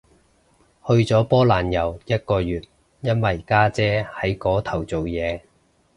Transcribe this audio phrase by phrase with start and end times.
[0.87, 2.59] 去咗波蘭遊一個月，
[3.01, 5.41] 因為家姐喺嗰頭做嘢